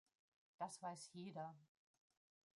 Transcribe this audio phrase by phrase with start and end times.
[0.57, 1.55] Das weiß jeder.